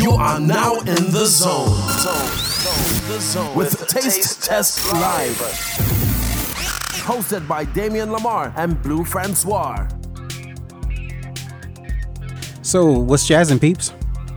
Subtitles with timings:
[0.00, 1.76] You are now in the zone.
[3.54, 5.36] With Taste Test Live.
[7.04, 9.86] Hosted by Damien Lamar and Blue Francois.
[12.62, 13.90] So, what's jazzing, peeps?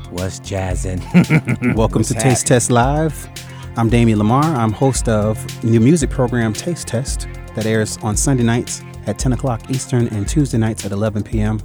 [0.09, 1.01] What's jazzing?
[1.75, 3.29] Welcome to Taste Test Live.
[3.77, 4.43] I'm Damien Lamar.
[4.43, 9.31] I'm host of the music program Taste Test that airs on Sunday nights at 10
[9.31, 11.61] o'clock Eastern and Tuesday nights at 11 p.m.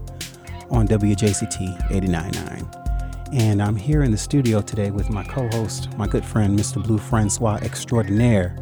[0.70, 2.77] on WJCT 89.9.
[3.32, 6.82] And I'm here in the studio today with my co host, my good friend, Mr.
[6.82, 8.56] Blue Francois Extraordinaire.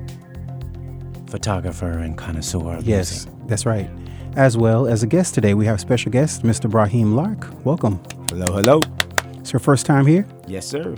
[1.29, 2.79] Photographer and connoisseur.
[2.83, 3.33] Yes, music.
[3.49, 3.89] that's right.
[4.35, 6.69] As well as a guest today, we have special guest, Mr.
[6.69, 7.47] Brahim Lark.
[7.65, 8.01] Welcome.
[8.29, 8.81] Hello, hello.
[9.39, 10.27] It's your first time here?
[10.49, 10.97] Yes, sir.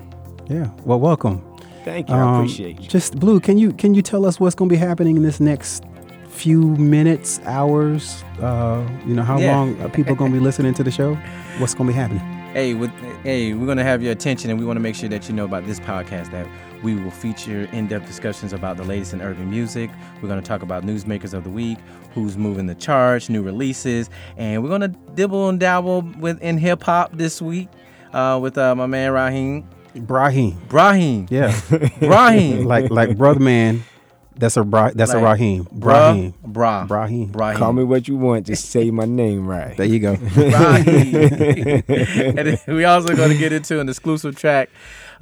[0.48, 0.70] Yeah.
[0.84, 1.42] Well, welcome.
[1.84, 2.14] Thank you.
[2.14, 2.88] I Um, appreciate you.
[2.88, 5.40] Just Blue, can you can you tell us what's going to be happening in this
[5.40, 5.84] next
[6.30, 8.24] few minutes, hours?
[8.40, 9.56] Uh, you know, how Yeah.
[9.56, 11.16] long are people going to be listening to the show?
[11.58, 12.22] What's going to be happening?
[12.58, 12.90] Hey, with
[13.22, 15.44] hey, we're gonna have your attention, and we want to make sure that you know
[15.44, 16.44] about this podcast that
[16.82, 19.92] we will feature in-depth discussions about the latest in urban music.
[20.20, 21.78] We're gonna talk about newsmakers of the week,
[22.14, 26.82] who's moving the charge, new releases, and we're gonna dibble and dabble with in hip
[26.82, 27.68] hop this week
[28.12, 29.64] uh, with uh, my man Raheem.
[29.94, 30.60] Brahim.
[30.68, 31.28] Brahim.
[31.30, 31.56] Yeah.
[32.00, 32.64] Brahim.
[32.64, 33.84] like like brother man.
[34.38, 35.64] That's a Bra- that's a Like, Rahim.
[35.66, 36.34] Bruh, Brahim.
[36.46, 36.86] Brah.
[36.88, 37.26] Brahim.
[37.26, 37.58] Brahim.
[37.58, 38.46] Call me what you want.
[38.46, 39.76] Just say my name right.
[39.76, 40.16] There you go.
[40.36, 40.86] Right.
[41.88, 44.70] and we also going to get into an exclusive track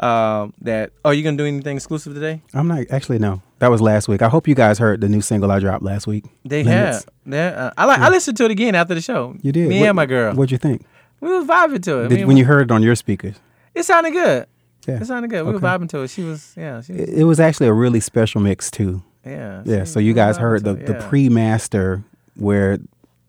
[0.00, 0.92] um, that.
[1.04, 2.42] Oh, you gonna do anything exclusive today?
[2.54, 3.42] I'm not actually no.
[3.58, 4.20] That was last week.
[4.22, 6.24] I hope you guys heard the new single I dropped last week.
[6.44, 7.04] They Limits.
[7.04, 7.06] have.
[7.24, 8.00] They, uh, I like.
[8.00, 9.34] I listened to it again after the show.
[9.40, 9.68] You did.
[9.68, 10.34] Me What- and my girl.
[10.34, 10.84] What'd you think?
[11.20, 12.08] we was vibing to it.
[12.08, 13.36] Did, Me and when my- you heard it on your speakers?
[13.74, 14.46] it sounded good.
[14.86, 15.00] Yeah.
[15.00, 15.42] It sounded good.
[15.44, 15.58] We Okay.
[15.58, 16.10] were vibing to it.
[16.10, 16.52] She was.
[16.56, 16.80] Yeah.
[16.82, 19.02] She was, It, it was actually a really special mix too.
[19.24, 19.62] yeah.
[19.64, 22.02] Yeah, so you guys heard the, it, the pre-master
[22.36, 22.78] where,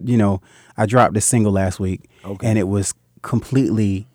[0.04, 0.42] you know,
[0.78, 2.46] I dropped this single last week Okay.
[2.48, 4.08] and it was completely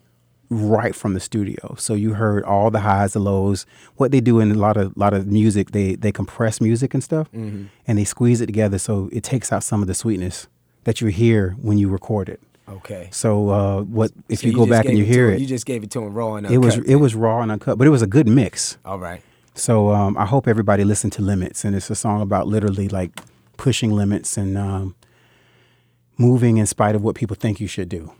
[0.49, 1.75] right from the studio.
[1.77, 3.65] So you heard all the highs, the lows.
[3.97, 7.03] What they do in a lot of lot of music, they they compress music and
[7.03, 7.65] stuff, Mm-hmm.
[7.87, 10.47] and they squeeze it together so it takes out some of the sweetness
[10.83, 12.39] that you hear when you record it.
[12.67, 13.09] Okay.
[13.11, 15.41] So uh, what if So you, go back and you hear him- it?
[15.41, 17.77] You just gave it to him raw and it was it was raw and uncut,
[17.77, 18.77] but it was a good mix.
[18.85, 19.21] All right.
[19.55, 23.11] So um, I hope everybody listened to Limits, and it's a song about literally like
[23.57, 24.95] pushing limits and um,
[26.17, 28.11] moving in spite of what people think you should do.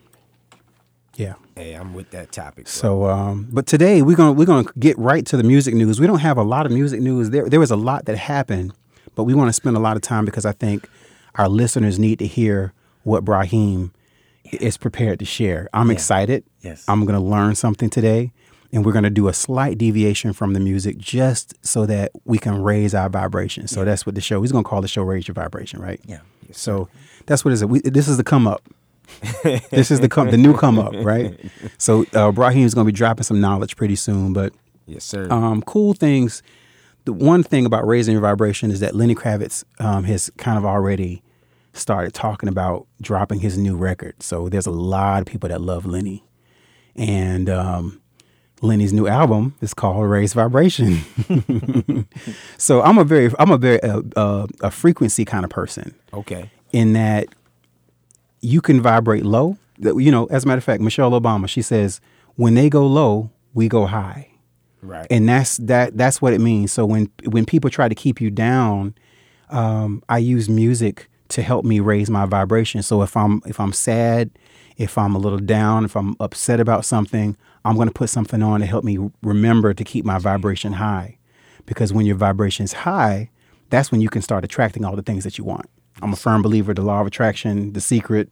[1.16, 1.34] Yeah.
[1.56, 2.66] Hey, I'm with that topic.
[2.66, 2.70] bro.
[2.72, 6.00] So, um, but today we're gonna we're gonna get right to the music news.
[6.00, 7.30] We don't have a lot of music news.
[7.30, 8.74] There there was a lot that happened,
[9.16, 10.90] but we want to spend a lot of time because I think
[11.36, 13.92] our listeners need to hear what Brahim
[14.62, 15.70] is prepared to share.
[15.74, 16.44] I'm excited.
[16.62, 16.86] Yes.
[16.88, 18.32] I'm gonna learn something today,
[18.72, 22.62] and we're gonna do a slight deviation from the music just so that we can
[22.62, 23.68] raise our vibration.
[23.68, 24.42] So that's what the show.
[24.42, 26.00] He's gonna call the show "Raise Your Vibration," right?
[26.06, 26.20] Yeah.
[26.52, 26.90] So
[27.26, 27.66] that's what it is.
[27.66, 28.64] We, this is the come up.
[29.70, 31.38] this is the come the new come up, right?
[31.78, 34.34] So uh, Brahim's gonna be dropping some knowledge pretty soon.
[34.34, 34.54] But
[34.86, 35.28] yes, sir.
[35.32, 36.42] um, cool things.
[37.06, 40.66] The one thing about raising your vibration is that Lenny Kravitz um, has kind of
[40.66, 41.22] already
[41.74, 44.22] started talking about dropping his new record.
[44.22, 46.24] So there's a lot of people that love Lenny,
[46.96, 48.02] and um,
[48.62, 51.00] Lenny's new album is called Raise Vibration.
[52.58, 56.50] so I'm a very I'm a very uh, uh, a frequency kind of person okay.
[56.72, 57.28] in that
[58.42, 59.58] you can vibrate low.
[59.80, 62.00] You know, as a matter of fact, Michelle Obama, she says,
[62.36, 64.30] when they go low, we go high.
[64.82, 65.08] Right.
[65.10, 66.72] And that's that that's what it means.
[66.72, 68.96] So when when people try to keep you down,
[69.50, 72.84] um, I use music to help me raise my vibration.
[72.84, 74.30] So if I'm if I'm sad,
[74.78, 78.42] if I'm a little down, if I'm upset about something, I'm going to put something
[78.42, 81.18] on to help me remember to keep my vibration high.
[81.66, 83.30] Because when your vibration's high,
[83.70, 85.70] that's when you can start attracting all the things that you want.
[86.02, 88.30] I'm a firm believer in the law of attraction, the secret,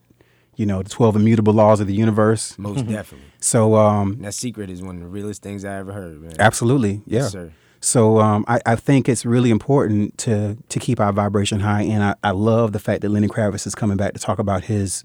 [0.55, 2.57] you know, the 12 immutable laws of the universe.
[2.57, 3.27] Most definitely.
[3.39, 6.33] So um, that secret is one of the realest things I ever heard, man.
[6.39, 7.21] Absolutely, yeah.
[7.21, 7.53] Yes, sir.
[7.81, 12.03] So um, I, I think it's really important to to keep our vibration high, and
[12.03, 15.03] I, I love the fact that Lenny Kravitz is coming back to talk about his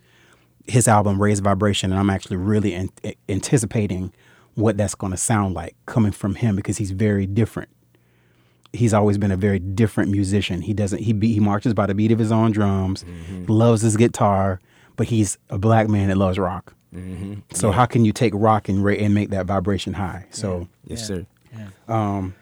[0.67, 2.91] his album Raise Vibration, and I'm actually really an-
[3.29, 4.13] anticipating
[4.55, 7.71] what that's going to sound like coming from him because he's very different.
[8.73, 10.61] He's always been a very different musician.
[10.61, 13.51] He doesn't he be, he marches by the beat of his own drums, mm-hmm.
[13.51, 14.61] loves his guitar,
[14.97, 16.75] but he's a black man that loves rock.
[16.95, 17.41] Mm-hmm.
[17.55, 20.27] So how can you take rock and and make that vibration high?
[20.31, 20.69] So.
[20.87, 21.27] Yes, sir.
[21.89, 22.35] Um,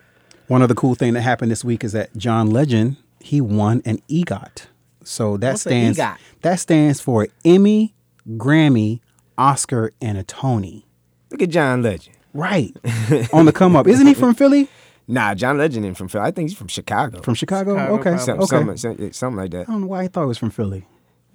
[0.49, 4.02] One other cool thing that happened this week is that John Legend he won an
[4.08, 4.67] EGOT.
[5.02, 6.17] So that What's stands EGOT?
[6.43, 7.94] that stands for Emmy,
[8.31, 9.00] Grammy,
[9.38, 10.87] Oscar, and a Tony.
[11.31, 12.17] Look at John Legend.
[12.35, 12.76] Right
[13.32, 14.69] on the come up, isn't he from Philly?
[15.06, 16.25] Nah, John Legend ain't from Philly.
[16.25, 17.20] I think he's from Chicago.
[17.20, 17.75] From Chicago?
[17.75, 18.19] Chicago, okay.
[18.19, 18.46] Some- okay.
[18.46, 19.69] something, something, something like that.
[19.69, 20.87] I don't know why I thought it was from Philly.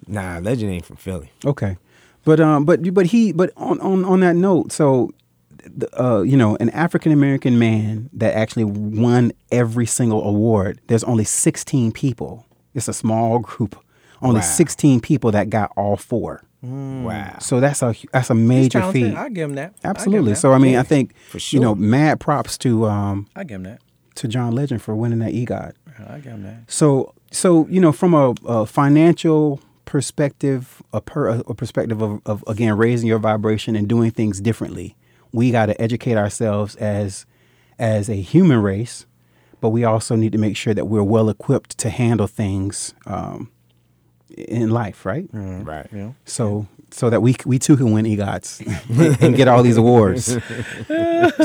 [0.07, 1.31] Nah, Legend ain't from Philly.
[1.45, 1.77] Okay,
[2.25, 5.28] but um, but but he but on on on that note, so the,
[5.99, 10.79] uh, you know, an African American man that actually won every single award.
[10.87, 12.45] There's only 16 people.
[12.73, 13.75] It's a small group.
[14.21, 14.45] Only Wow.
[14.45, 16.43] 16 people that got all four.
[16.61, 17.37] Wow.
[17.39, 19.15] So that's a that's a major feat.
[19.15, 19.75] I give him that.
[19.83, 20.31] I him Absolutely.
[20.33, 20.39] that.
[20.39, 23.45] So I mean, Yeah, I think for sure, you know, mad props to um I
[23.45, 23.81] give him that.
[24.15, 25.73] to John Legend for winning that EGOT.
[26.09, 26.69] I give him that.
[26.71, 32.43] So, so you know, from a, a financial perspective, a, per, a perspective of, of
[32.47, 34.95] again raising your vibration and doing things differently,
[35.31, 37.25] we got to educate ourselves as
[37.77, 39.05] as a human race,
[39.61, 43.49] but we also need to make sure that we're well equipped to handle things um,
[44.37, 45.29] in life, right?
[45.31, 45.87] Right.
[45.91, 46.15] You know.
[46.25, 50.37] So so that we we too can win EGOTs and get all these awards.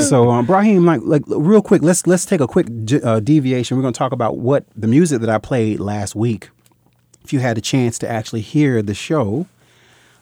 [0.07, 3.77] so um, Brahim, like like real quick, let's let's take a quick j- uh, deviation.
[3.77, 6.49] We're going to talk about what the music that I played last week.
[7.23, 9.47] If you had a chance to actually hear the show,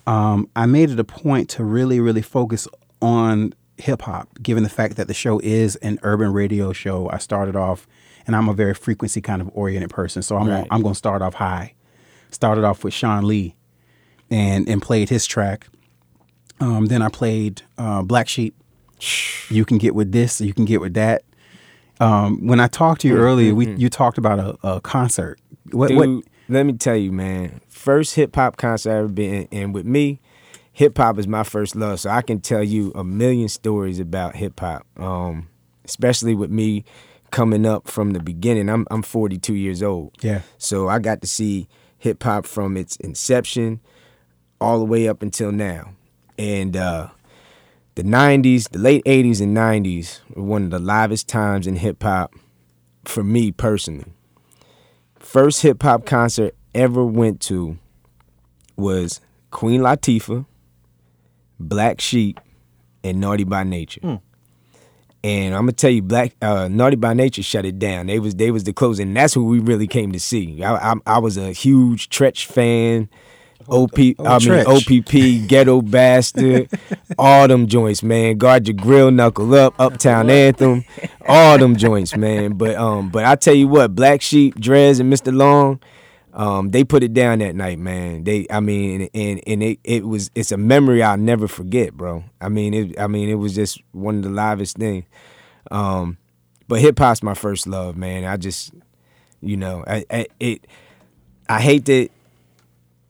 [0.07, 2.67] um, I made it a point to really really focus
[3.03, 7.09] on hip hop, given the fact that the show is an urban radio show.
[7.11, 7.87] I started off,
[8.25, 10.55] and I'm a very frequency kind of oriented person, so I'm Right.
[10.57, 11.73] gonna, I'm going to start off high.
[12.31, 13.55] Started off with Sean Lee
[14.31, 15.67] and and played his track.
[16.59, 18.55] Um, then I played uh, Black Sheep.
[19.49, 21.23] You can get with this, you can get with that.
[21.99, 25.39] Um, when I talked to you earlier, we you talked about a, a concert.
[25.71, 27.59] What, Dude, what let me tell you, man.
[27.69, 30.21] First hip hop concert I ever been in, and with me,
[30.73, 32.01] hip hop is my first love.
[32.01, 34.85] So I can tell you a million stories about hip hop.
[34.97, 35.47] Um,
[35.85, 36.83] especially with me
[37.31, 38.69] coming up from the beginning.
[38.69, 40.11] I'm I'm 42 years old.
[40.21, 40.41] Yeah.
[40.57, 41.67] So I got to see
[41.97, 43.79] hip hop from its inception
[44.59, 45.93] all the way up until now.
[46.37, 47.09] And uh
[47.95, 52.01] the 90s, the late 80s and 90s were one of the livest times in hip
[52.01, 52.33] hop
[53.05, 54.11] for me personally.
[55.19, 57.77] First hip hop concert ever went to
[58.75, 59.21] was
[59.51, 60.45] Queen Latifah,
[61.63, 62.39] Black Sheep,
[63.03, 64.19] and Naughty by Nature.
[65.25, 68.07] And I'm gonna tell you, Black uh, Naughty by Nature shut it down.
[68.07, 69.07] They was they was the closing.
[69.09, 70.61] And That's who we really came to see.
[70.63, 73.09] I, I, I was a huge Treach fan.
[73.69, 75.43] OP, I mean Treach.
[75.45, 76.69] OPP, Ghetto Bastard,
[77.17, 78.37] all them joints, man.
[78.37, 80.83] Guard your grill, knuckle up, Uptown Anthem,
[81.25, 82.55] all them joints, man.
[82.55, 85.81] But um, but I tell you what, Black Sheep, Dres, and Mista Lawnge,
[86.33, 88.23] um, they put it down that night, man.
[88.23, 92.23] They, I mean, and and it, it was it's a memory I'll never forget, bro.
[92.41, 95.05] I mean, it, I mean, it was just one of the livest things.
[95.69, 96.17] Um,
[96.67, 98.25] but hip hop's my first love, man.
[98.25, 98.73] I just,
[99.41, 100.65] you know, I, I it,
[101.47, 102.09] I hate to,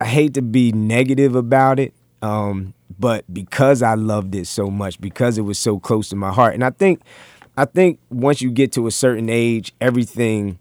[0.02, 1.94] I hate to be negative about it.
[2.22, 6.32] Um, but because I loved it so much, because it was so close to my
[6.32, 7.02] heart, and I think,
[7.56, 10.60] I think once you get to a certain age, everything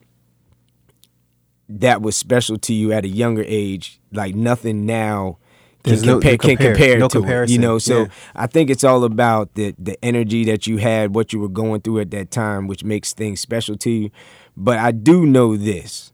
[1.81, 5.39] that was special to you at a younger age, like nothing now
[5.85, 7.51] can no- compare, no can compare- compare no to it.
[7.51, 8.07] You know, so Yeah.
[8.37, 11.81] I think it's all about the the energy that you had, what you were going
[11.81, 14.11] through at that time, which makes things special to you.
[14.57, 16.13] But I do know this.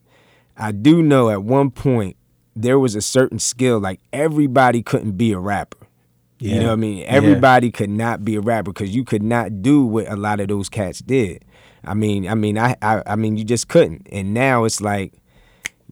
[0.56, 2.16] I do know at one point
[2.56, 5.76] there was a certain skill, like everybody couldn't be a rapper.
[6.40, 6.98] You know what I mean?
[6.98, 7.06] Yeah.
[7.14, 10.46] Everybody could not be a rapper because you could not do what a lot of
[10.46, 11.44] those cats did.
[11.84, 14.06] I mean, I mean, I, I, I mean, you just couldn't.
[14.12, 15.14] And now it's like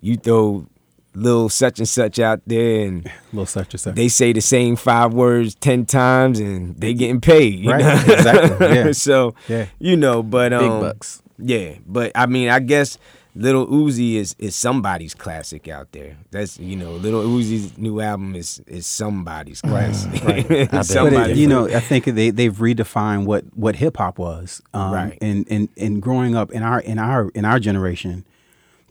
[0.01, 0.67] you throw
[1.15, 3.95] little such and such out there, and little such and such.
[3.95, 7.59] they say the same five words ten times, and they getting paid.
[7.61, 8.15] You Right, know?
[8.15, 8.93] exactly, yeah.
[8.93, 9.67] so Yeah.
[9.79, 11.23] you know, but um, Big bucks.
[11.39, 12.99] Yeah, but I mean, I guess
[13.35, 16.17] Little Uzi is is somebody's classic out there.
[16.31, 20.13] That's you know, Little Uzi's new album is is somebody's classic.
[20.49, 20.71] bet.
[20.71, 24.63] but Somebody- it, you know, I think they they've redefined what what hip hop was.
[24.73, 25.19] Um, Right.
[25.21, 28.25] And and and growing up in our in our in our generation,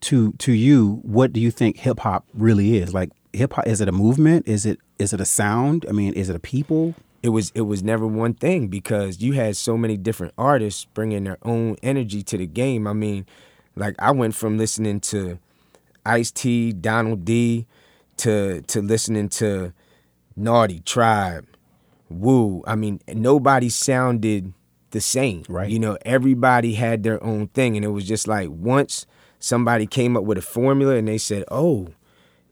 [0.06, 2.94] to to you, what do you think hip hop really is?
[2.94, 4.48] Like hip hop is it a movement?
[4.48, 5.86] Is it is it a sound?
[5.90, 6.96] I mean, is it a people?
[7.26, 11.24] it was it was never one thing because you had so many different artists bringing
[11.24, 12.86] their own energy to the game.
[12.86, 13.26] I mean,
[13.76, 15.40] like I went from listening to
[16.06, 17.66] Ice T, Donald D,
[18.18, 19.74] to to listening to
[20.36, 21.48] Naughty Tribe,
[22.12, 22.64] Woo.
[22.68, 24.54] I mean, nobody sounded
[24.92, 25.46] the same.
[25.50, 25.72] Right.
[25.72, 29.08] You know, everybody had their own thing, and it was just like once
[29.40, 31.90] somebody came up with a formula and they said, "Oh."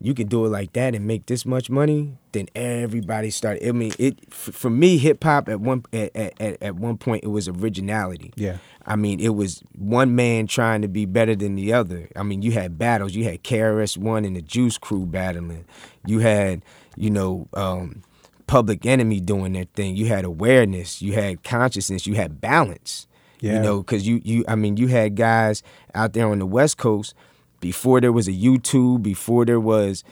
[0.04, 3.66] you can do it like that and make this much money, then everybody started.
[3.66, 7.24] I mean, it f- for me, hip hop at one at, at, at one point
[7.24, 8.34] it was originality.
[8.36, 8.58] Yeah.
[8.86, 12.10] I mean, it was one man trying to be better than the other.
[12.18, 13.16] I mean, you had battles.
[13.16, 15.63] You had KRS One and the Juice Crew battling.
[16.06, 16.63] You had,
[16.98, 18.04] you know, um,
[18.46, 19.96] Public Enemy doing their thing.
[19.96, 21.02] You had awareness.
[21.02, 22.06] You had consciousness.
[22.06, 23.08] You had balance.
[23.44, 23.56] Yeah.
[23.56, 26.78] You know, because you you I mean, you had guys out there on the West
[26.78, 27.14] Coast
[27.60, 30.04] before there was a YouTube, before there was,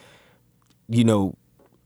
[0.88, 1.34] you know,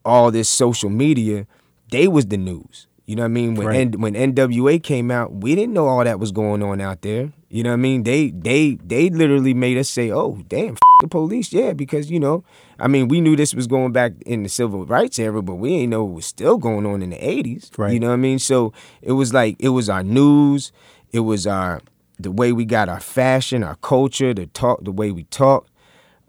[0.05, 1.47] all this social media,
[1.91, 2.87] they was the news.
[3.07, 3.55] You know what I mean?
[3.55, 3.77] When Right.
[3.95, 7.33] N- when NWA came out, we didn't know all that was going on out there.
[7.49, 8.03] You know what I mean?
[8.03, 12.19] They they they literally made us say, "Oh, damn, f- the police." Yeah, because you
[12.19, 12.43] know,
[12.81, 15.71] I mean, we knew this was going back in the civil rights era, but we
[15.71, 17.71] didn't know it was still going on in the 80s.
[17.79, 17.93] Right.
[17.93, 18.41] You know what I mean?
[18.41, 18.73] So,
[19.03, 20.73] it was like it was our news,
[21.13, 21.81] it was our
[22.19, 25.69] the way we got our fashion, our culture, the talk, the way we talk.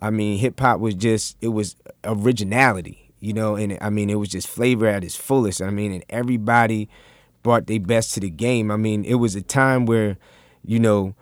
[0.02, 4.16] I mean, hip hop was just it was originality, you know, and I mean it
[4.16, 5.62] was just flavor at its fullest.
[5.62, 6.90] I mean, and everybody
[7.44, 8.70] brought their best to the game.
[8.72, 10.18] I mean, it was a time where,
[10.64, 11.16] you know,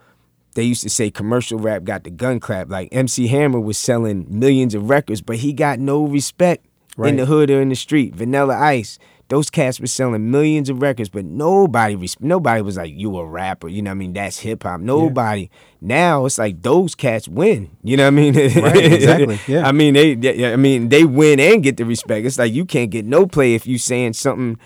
[0.54, 2.68] they used to say commercial rap got the gun clap.
[2.68, 6.66] Like MC Hammer was selling millions of records, but he got no respect
[6.98, 8.14] in the hood or in the street.
[8.14, 13.16] Vanilla Ice, those cats were selling millions of records, but nobody nobody was like, you
[13.18, 13.68] a rapper.
[13.68, 14.12] You know what I mean?
[14.12, 14.80] That's hip hop.
[14.80, 15.50] Nobody.
[15.80, 17.70] Now it's like those cats win.
[17.82, 18.34] You know what I mean?
[18.62, 19.66] Right, exactly, yeah.
[19.66, 22.24] I mean they, they I mean they win and get the respect.
[22.26, 24.58] It's like you can't get no play if you saying something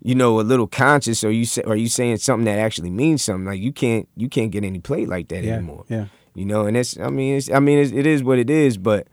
[0.00, 3.20] you know, a little conscious, or you say, or you saying something that actually means
[3.20, 3.46] something.
[3.46, 5.86] Like you can't, you can't get any play like that Yeah, anymore.
[5.88, 6.06] yeah.
[6.34, 8.78] You know, and it's, I mean, it's, I mean, it's, it is what it is.
[8.78, 9.08] But,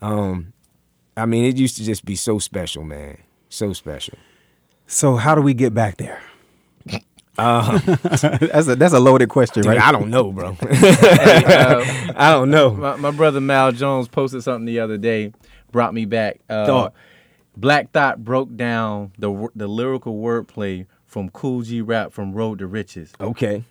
[0.00, 0.54] um,
[1.14, 3.18] I mean, it used to just be so special, man,
[3.50, 4.16] so special.
[4.90, 6.20] So how do we get back there?
[7.38, 9.80] Uh, that's a that's a loaded question, dude, right?
[9.80, 10.48] I don't know, bro.
[10.50, 10.56] uh,
[12.16, 12.72] I don't know.
[12.74, 15.32] my, my brother Mal Jones posted something the other day,
[15.72, 16.40] brought me back.
[16.50, 16.94] Uh, Thought.
[17.56, 22.58] Black Thought broke down the wor- the lyrical wordplay from Kool G Rap from Road
[22.58, 23.12] to Riches.
[23.20, 23.64] Okay,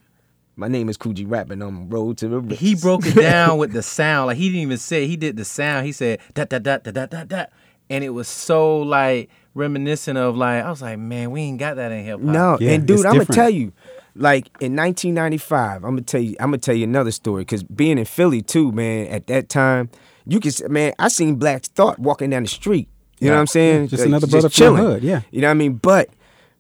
[0.56, 2.60] my name is Kool G Rap, and I'm Road to the Riches.
[2.60, 4.28] He broke it down with the sound.
[4.28, 5.86] Like he didn't even say he did the sound.
[5.86, 7.46] He said da da da da da da da,
[7.90, 11.76] and it was so like reminiscent of like I was like, man, we ain't got
[11.76, 12.30] that in hip hop.
[12.30, 13.74] No, Yeah, and dude, I'm gonna tell you,
[14.16, 17.46] like in 1995, I'm gonna tell you, I'm gonna tell you another story.
[17.46, 19.90] Cause being in Philly too, man, at that time,
[20.26, 22.88] you can, man, I seen Black Thought walking down the street.
[23.20, 23.82] You know what I'm saying?
[23.82, 24.84] Yeah, just Like, another brother from the chilling.
[24.84, 25.22] hood, yeah.
[25.32, 25.74] You know what I mean?
[25.74, 26.10] But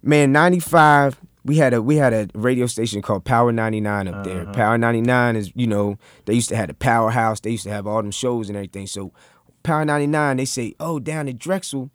[0.04, 1.20] man, 95.
[1.46, 4.42] We had a we had a radio station called Power 99 up there.
[4.42, 4.52] Uh-huh.
[4.54, 7.40] Power 99 is you know they used to have the Powerhouse.
[7.40, 8.88] They used to have all them shows and everything.
[8.88, 9.14] So
[9.64, 11.90] Power 99, they say, oh, down at Drexel,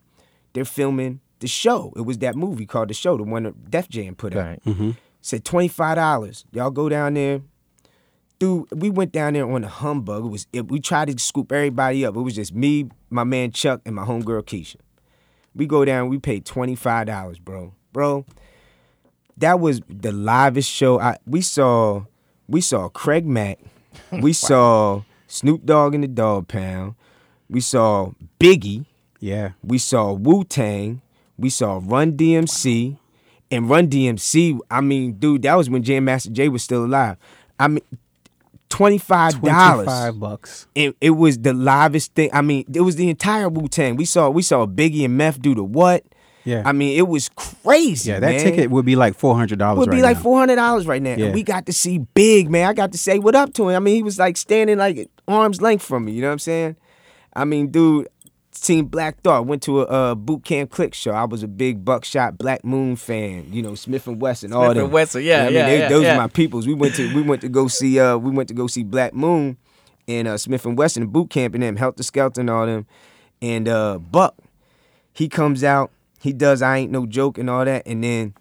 [0.55, 1.93] they're filming the show.
[1.95, 4.45] It was that movie called The Show, the one that Def Jam put out.
[4.45, 4.65] Right.
[4.65, 4.91] Mm-hmm.
[5.21, 6.45] Said twenty five dollars.
[6.51, 7.41] Y'all go down there.
[8.39, 10.25] Dude, we went down there on a humbug.
[10.25, 12.15] It was it, we tried to scoop everybody up.
[12.15, 14.77] It was just me, my man Chuck, and my homegirl Keisha.
[15.53, 16.09] We go down.
[16.09, 17.73] We paid twenty five dollars, bro.
[17.91, 18.25] Bro,
[19.37, 20.99] that was the livest show.
[20.99, 22.05] I we saw
[22.47, 23.59] we saw Craig Mack.
[24.11, 26.95] We saw Snoop Dogg and the Dogg Pound.
[27.49, 28.85] We saw Biggie.
[29.25, 29.51] Yeah.
[29.63, 31.01] We saw Wu Tang.
[31.37, 32.97] We saw Run DMC.
[33.51, 37.17] And Run DMC, I mean, dude, that was when Jam Master Jay was still alive.
[37.59, 37.83] I mean,
[38.69, 39.39] $25.
[39.39, 40.67] Twenty-five bucks.
[40.73, 42.29] It, it was the livest thing.
[42.33, 43.95] I mean, it was the entire Wu Tang.
[43.95, 46.03] We saw we saw Biggie and Meth do the what?
[46.43, 46.63] Yeah.
[46.65, 48.11] I mean, it was crazy.
[48.11, 49.79] Yeah, that man ticket would be like four hundred dollars.
[49.79, 51.15] would be right like four hundred dollars right now.
[51.15, 51.25] Yeah.
[51.25, 52.67] And we got to see Big man.
[52.67, 53.75] I got to say what up to him.
[53.75, 56.13] I mean, he was like standing like arm's length from me.
[56.13, 56.75] You know what I'm saying?
[57.35, 58.07] I mean, dude,
[58.57, 59.45] seen Black Thought.
[59.45, 61.11] Went to a, uh boot camp Clik show.
[61.11, 63.47] I was a big Buckshot Black Moon fan.
[63.51, 64.53] You know, Smif-N-Wessun.
[64.55, 64.83] all Smith them.
[64.85, 66.13] and Wesson, yeah, You know yeah, I mean, They- yeah, those yeah.
[66.15, 66.67] are my peoples.
[66.67, 69.13] We went to we went to go see uh we went to go see Black
[69.13, 69.57] Moon
[70.07, 72.85] and uh, Smif-N-Wessun boot camp and them Heltah Skeltah and all them.
[73.41, 74.35] And uh Buck,
[75.13, 78.33] he comes out, he does I ain't no joke and all that, and then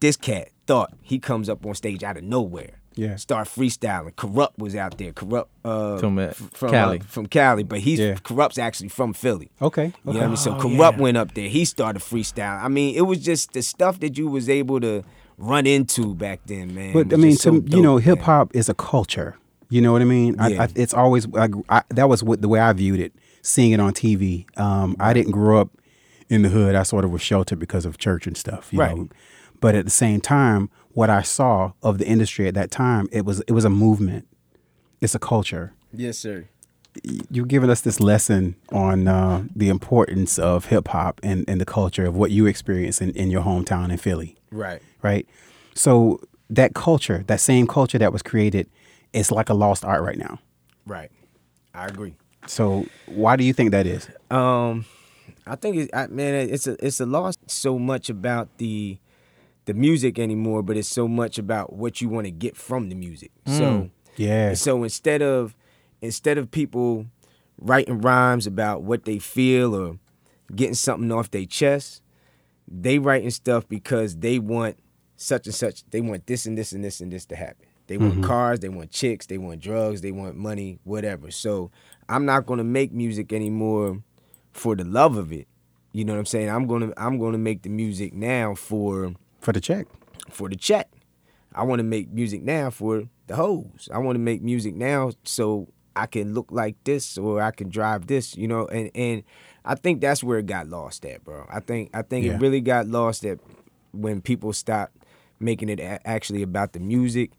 [0.00, 2.80] this cat thought he comes up on stage out of nowhere.
[2.96, 3.16] Yeah.
[3.16, 4.14] Start freestyling.
[4.14, 5.12] Kurupt was out there.
[5.12, 7.00] Kurupt uh, From, uh, from Cali.
[7.00, 8.14] uh, from Cali, but he's Yeah.
[8.14, 9.50] Kurupt's actually from Philly.
[9.60, 9.86] Okay.
[9.86, 10.18] You know okay.
[10.18, 10.36] what I mean?
[10.36, 11.00] So Oh, Kurupt yeah.
[11.02, 11.48] went up there.
[11.48, 12.62] He started freestyle.
[12.62, 15.02] I mean, it was just the stuff that you was able to
[15.38, 16.92] run into back then, man.
[16.92, 19.36] But I mean, just to, so you know, hip hop is a culture.
[19.70, 20.36] You know what I mean?
[20.38, 20.62] I, Yeah.
[20.62, 23.80] I, it's always I, I, that was what the way I viewed it, seeing it
[23.80, 24.46] on TV.
[24.58, 25.70] Um, I didn't grow up
[26.28, 26.76] in the hood.
[26.76, 28.68] I sort of was sheltered because of church and stuff.
[28.72, 28.96] You Right.
[28.96, 29.08] Know?
[29.60, 33.24] But at the same time, what I saw of the industry at that time, it
[33.24, 34.26] was it was a movement.
[35.00, 35.74] It's a culture.
[35.92, 36.48] Yes, sir.
[37.30, 41.64] You're giving us this lesson on uh, the importance of hip hop and, and the
[41.64, 44.80] culture of what you experience in, in your hometown in Philly Right.
[45.02, 45.26] right?
[45.74, 48.70] So that culture, that same culture that was created,
[49.12, 50.38] is like a lost art right now.
[50.86, 51.10] Right.
[51.74, 52.14] I agree.
[52.46, 54.08] So why do you think that is?
[54.30, 54.84] Um,
[55.46, 58.98] I think it, I, man, it's a it's a loss so much about the
[59.66, 62.94] the music anymore, but it's so much about what you want to get from the
[62.94, 63.30] music.
[63.46, 63.58] Mm.
[63.58, 64.54] So Yeah.
[64.54, 65.56] so instead of
[66.00, 67.06] instead of people
[67.58, 69.98] writing rhymes about what they feel or
[70.54, 72.02] getting something off their chest,
[72.68, 74.76] they writing stuff because they want
[75.16, 75.84] such and such.
[75.90, 77.66] They want this and this and this and this to happen.
[77.86, 78.24] They want mm-hmm.
[78.24, 81.30] cars, they want chicks, they want drugs, they want money, whatever.
[81.30, 81.70] So
[82.08, 84.02] I'm not gonna make music anymore
[84.52, 85.46] for the love of it.
[85.92, 86.48] You know what I'm saying?
[86.48, 89.86] I'm gonna I'm gonna make the music now for For the check.
[90.30, 90.88] for the check.
[91.54, 93.88] I want to make music now for the hoes.
[93.92, 97.68] I want to make music now so I can look like this or I can
[97.68, 98.66] drive this, you know.
[98.66, 99.22] And and
[99.64, 101.46] I think that's where it got lost at, bro.
[101.48, 102.34] I think I think Yeah.
[102.34, 103.38] it really got lost at
[103.92, 104.96] when people stopped
[105.38, 107.30] making it a- actually about the music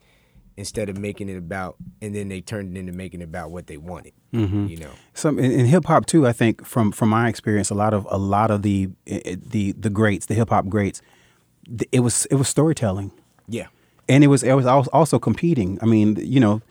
[0.57, 3.67] instead of making it about, and then they turned it into making it about what
[3.67, 4.67] they wanted, mm-hmm.
[4.67, 4.91] you know.
[5.13, 6.25] Some in, in hip hop too.
[6.25, 9.35] I think from from my experience, a lot of a lot of the eh, eh,
[9.37, 11.01] the the greats, the hip hop greats,
[11.91, 13.11] it was it was storytelling,
[13.47, 13.67] Yeah.
[14.09, 15.77] and it was it was also competing.
[15.81, 16.61] I mean, you know,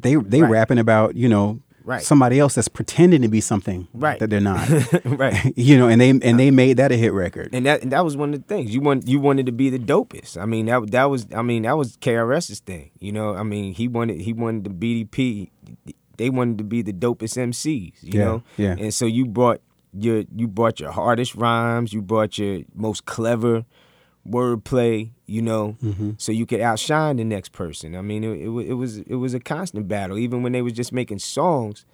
[0.00, 0.50] they they Right.
[0.50, 2.02] rapping about you know Right.
[2.02, 4.18] somebody else that's pretending to be something Right.
[4.20, 4.68] that they're not.
[5.04, 5.52] right.
[5.56, 7.48] you know, and they and they made that a hit record.
[7.52, 9.08] and that and that was one of the things you want.
[9.08, 10.40] You wanted to be the dopest.
[10.40, 11.26] I mean that that was.
[11.34, 12.90] I mean that was KRS's thing.
[13.00, 13.34] You know.
[13.34, 15.50] I mean he wanted he wanted the BDP.
[16.18, 17.94] They wanted to be the dopest MCs.
[18.02, 18.42] You Yeah, know.
[18.58, 18.76] yeah.
[18.78, 19.60] And so you brought
[19.92, 21.92] your you brought your hardest rhymes.
[21.94, 23.64] You brought your most clever
[24.30, 25.10] wordplay.
[25.26, 25.76] You know.
[25.82, 26.12] Mm-hmm.
[26.18, 27.94] So you could outshine the next person.
[27.94, 30.18] I mean it, it it was it was a constant battle.
[30.18, 31.84] Even when they was just making songs,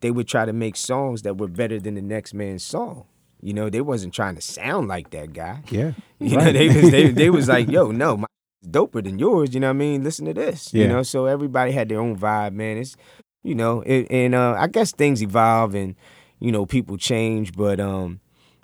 [0.00, 3.04] they would try to make songs that were better than the next man's song.
[3.40, 5.62] You know, they wasn't trying to sound like that guy.
[5.70, 8.26] yeah, You know, they was they, they was like, yo, no, my
[8.66, 9.54] doper than yours.
[9.54, 10.02] You know what I mean?
[10.02, 10.74] Listen to this.
[10.74, 10.84] Yeah.
[10.84, 12.78] You know, so everybody had their own vibe, man.
[12.78, 12.96] It's
[13.44, 15.94] you know, it, and uh, I guess things evolve and
[16.40, 18.20] you know people change, but um,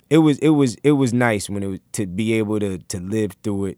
[0.09, 2.99] it was it was it was nice when it was to be able to to
[2.99, 3.77] live through it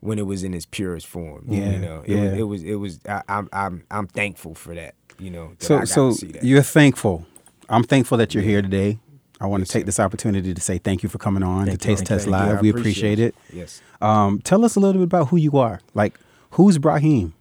[0.00, 1.44] when it was in its purest form.
[1.48, 2.22] Yeah, you know, it yeah.
[2.22, 4.94] was it was it was I, I'm I'm I'm thankful for that.
[5.18, 6.44] You know, that So so to see that.
[6.44, 7.26] you're thankful.
[7.68, 8.98] I'm thankful that you're here today.
[9.40, 11.86] I want to take this opportunity to say thank you for coming on Thank to.
[11.86, 12.26] Taste Test.
[12.26, 12.60] Live.
[12.60, 13.34] We appreciate it.
[13.52, 13.82] Yes.
[14.00, 15.80] Um, tell us a little bit about who you are.
[15.92, 16.18] Like,
[16.52, 17.34] who's Brahim?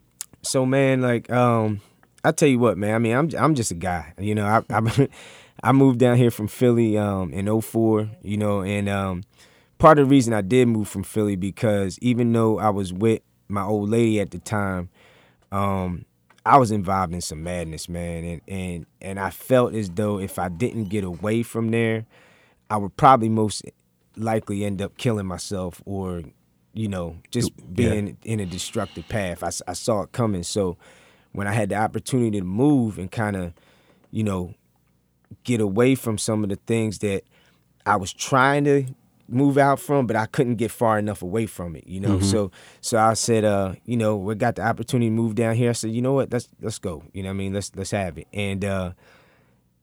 [0.44, 1.82] so man, like um,
[2.24, 2.96] I tell you what, man.
[2.96, 4.14] I mean, I'm I'm just a guy.
[4.18, 5.10] You know, I I,
[5.62, 9.24] I moved down here from Philly um in 04, You know, and um,
[9.78, 13.22] part of the reason I did move from Philly because even though I was with
[13.48, 14.90] my old lady at the time,
[15.52, 16.06] um,
[16.46, 20.38] I was involved in some madness, man, and and and I felt as though if
[20.40, 22.06] I didn't get away from there,
[22.70, 23.64] I would probably most
[24.16, 26.24] likely end up killing myself or,
[26.74, 29.44] you know, just being in a destructive path.
[29.44, 30.44] I saw it coming.
[30.44, 30.78] So
[31.32, 33.54] when I had the opportunity to move and kind of,
[34.12, 34.54] you know,
[35.44, 37.24] get away from some of the things that
[37.86, 38.86] I was trying to
[39.28, 42.20] move out from, but I couldn't get far enough away from it, you know.
[42.20, 45.70] So so I said, uh, you know, we got the opportunity to move down here.
[45.70, 47.04] I said, you know what, let's let's go.
[47.14, 47.54] You know what I mean?
[47.54, 48.28] Let's let's have it.
[48.34, 48.94] And uh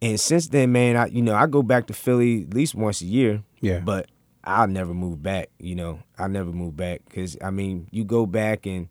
[0.03, 3.01] and since then, man, I you know, I go back to Philly at least once
[3.01, 3.43] a year.
[3.61, 3.81] Yeah.
[3.81, 4.09] But
[4.45, 6.03] I'll never move back, you know.
[6.19, 8.89] I'll never move back cuz I mean, you go back and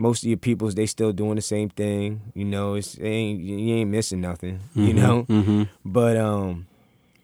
[0.00, 2.74] most of your peoples they still doing the same thing, you know.
[2.74, 5.26] It's it ain't you ain't missing nothing, you know.
[5.84, 6.66] But um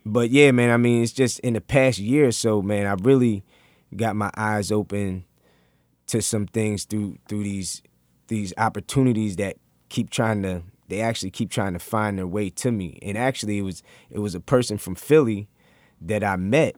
[0.05, 2.95] but yeah, man, I mean, it's just in the past year or so, man, I
[3.03, 3.43] really
[3.97, 5.25] got my eyes open
[6.09, 7.83] to some things through through these
[8.29, 9.57] these opportunities that
[9.89, 12.99] keep trying to they actually keep trying to find their way to me.
[13.03, 15.49] And actually it was it was a person from Philly
[16.01, 16.77] that I met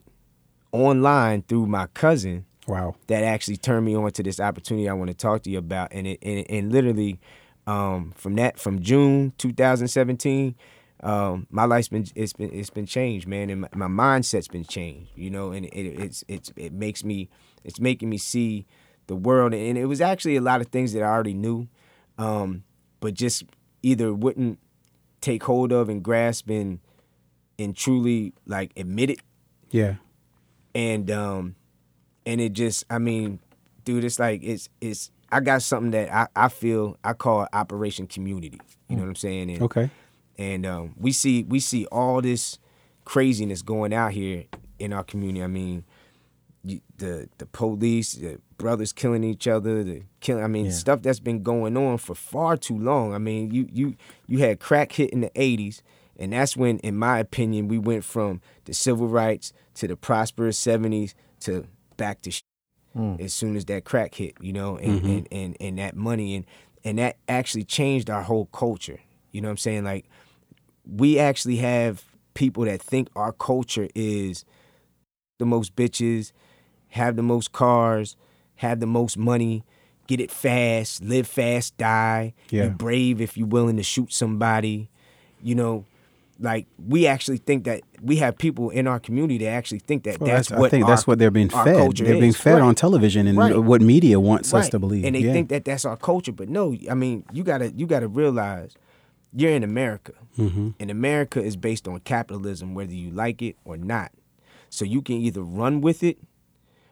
[0.70, 2.94] online through my cousin Wow.
[3.08, 5.88] that actually turned me on to this opportunity I want to talk to you about.
[5.90, 7.18] And it and, and literally
[7.66, 10.54] um, from that from June 2017,
[11.02, 14.64] um, my life's been it's been it's been changed, man, and my, my mindset's been
[14.64, 15.10] changed.
[15.16, 17.28] You know, and it, it's it's it makes me
[17.64, 18.66] it's making me see
[19.06, 21.68] the world, and it was actually a lot of things that I already knew,
[22.18, 22.64] um,
[23.00, 23.44] but just
[23.82, 24.58] either wouldn't
[25.20, 26.80] take hold of and grasp and
[27.58, 29.18] and truly like admit it
[29.70, 29.94] Yeah.
[30.74, 31.56] and um
[32.26, 33.38] and it just i mean
[33.84, 38.06] dude it's like it's it's i got something that i, I feel i call operation
[38.06, 38.60] community.
[38.88, 39.50] You know what i'm saying?
[39.50, 39.90] And, Okay.
[40.38, 42.58] and um we see we see all this
[43.04, 44.44] craziness going out here
[44.78, 45.42] in our community.
[45.42, 45.84] I mean
[46.64, 51.20] you, the the police the brothers killing each other the killing i mean stuff that's
[51.20, 53.14] been going on for far too long.
[53.14, 55.82] I mean you you you had crack hit in the 80s
[56.18, 60.58] and that's when in my opinion we went from the civil rights to the prosperous
[60.60, 61.66] 70s to
[61.98, 62.42] back to sh-
[62.94, 63.16] hmm.
[63.20, 65.10] as soon as that crack hit you know and, mm-hmm.
[65.10, 66.46] and, and and that money and
[66.84, 69.00] and that actually changed our whole culture
[69.32, 70.06] you know what i'm saying like
[70.88, 72.02] we actually have
[72.34, 74.44] people that think our culture is
[75.38, 76.32] the most bitches,
[76.88, 78.16] have the most cars,
[78.56, 79.64] have the most money,
[80.06, 82.34] get it fast, live fast, die.
[82.50, 82.64] Yeah.
[82.64, 84.90] You brave if you're willing to shoot somebody.
[85.42, 85.84] You know,
[86.40, 90.20] like we actually think that we have people in our community that actually think that
[90.20, 91.96] Well, that's, that's, what I think our, that's what they're being fed.
[91.96, 92.62] They're being fed Right.
[92.62, 93.58] on television and Right.
[93.58, 95.04] what media wants us to believe.
[95.04, 95.32] And they yeah.
[95.32, 96.76] think that that's our culture, but no.
[96.90, 98.74] I mean, you gotta you gotta realize
[99.34, 100.68] you're in America, Mm-hmm.
[100.78, 104.12] and America is based on capitalism, whether you like it or not.
[104.70, 106.18] So you can either run with it,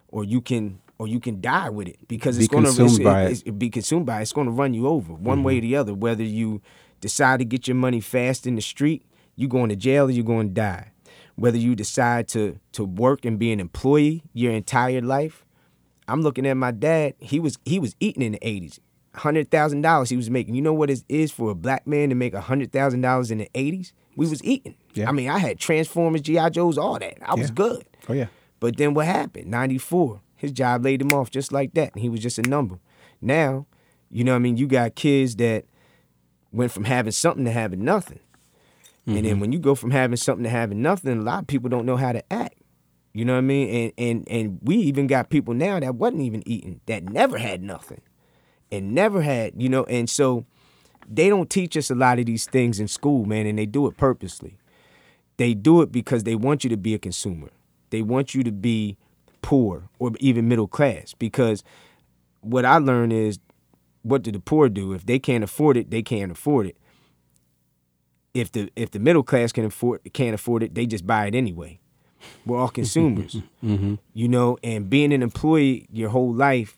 [0.08, 3.04] or you can or you can die with it because Be it's going to consumed
[3.04, 3.30] by it.
[3.32, 4.22] it's, be consumed by it.
[4.22, 5.92] It's going to run you over one way or the other.
[5.94, 6.62] Whether you
[7.02, 9.02] decide to get your money fast in the street,
[9.36, 10.92] you going to jail or you're going to die.
[11.36, 15.44] Whether you decide to to work and be an employee your entire life,
[16.08, 17.14] I'm looking at my dad.
[17.18, 18.78] He was he was eating in the '80s.
[19.14, 20.54] Hundred thousand dollars he was making.
[20.54, 23.38] You know what it is for a black man to make hundred thousand dollars in
[23.38, 23.92] the '80s?
[24.16, 24.76] We was eating.
[24.94, 25.08] Yeah.
[25.10, 27.18] I mean, I had Transformers, GI Joes, all that.
[27.22, 27.54] I was Yeah.
[27.54, 27.84] good.
[28.08, 28.26] Oh yeah.
[28.60, 29.46] But then what happened?
[29.50, 30.22] 94.
[30.36, 31.92] His job laid him off just like that.
[31.92, 32.78] And he was just a number.
[33.20, 33.66] Now,
[34.10, 34.56] you know what I mean?
[34.56, 35.66] You got kids that
[36.52, 38.20] went from having something to having nothing.
[39.06, 39.40] And then mm-hmm.
[39.40, 41.96] when you go from having something to having nothing, a lot of people don't know
[41.96, 42.60] how to act.
[43.12, 43.68] You know what I mean?
[43.68, 47.62] And and and we even got people now that wasn't even eating, that never had
[47.62, 48.00] nothing.
[48.72, 50.44] And never had, you know, and so
[51.08, 53.86] they don't teach us a lot of these things in school, man, and they do
[53.86, 54.58] it purposely
[55.36, 57.50] they do it because they want you to be a consumer.
[57.90, 58.96] They want you to be
[59.42, 61.14] poor or even middle class.
[61.14, 61.62] Because
[62.40, 63.38] what I learned is
[64.02, 64.92] what do the poor do?
[64.92, 66.76] If they can't afford it, they can't afford it.
[68.36, 71.34] If the if the middle class can afford can't afford it, they just buy it
[71.34, 71.80] anyway.
[72.44, 73.36] We're all consumers.
[73.64, 73.94] Mm-hmm.
[74.14, 76.76] You know, and being an employee your whole life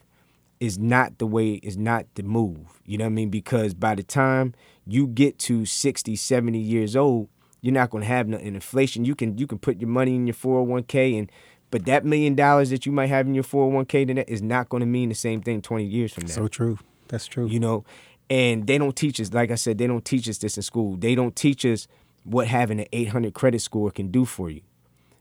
[0.61, 2.81] is not the way is not the move.
[2.87, 3.31] You know what I mean?
[3.31, 4.55] Because by the time
[4.87, 7.29] you get to 60, 70 years old,
[7.61, 8.55] you're not going to have nothing.
[8.55, 11.31] Inflation, you can you can put your money in your 401k and
[11.71, 14.71] but that million dollars that you might have in your 401k then that is not
[14.71, 16.33] going to mean the same thing 20 years from now.
[16.33, 16.79] So true.
[17.09, 17.47] That's true.
[17.49, 17.85] you know,
[18.31, 20.97] and they don't teach us like I said, they don't teach us this in school.
[20.97, 21.89] They don't teach us
[22.25, 24.61] what having an 800 credit score can do for you.